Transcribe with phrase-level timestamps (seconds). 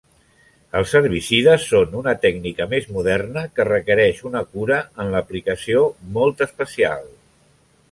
[0.77, 5.87] Els herbicides són una tècnica més moderna que requereix una cura en l'aplicació
[6.19, 7.09] molt especial.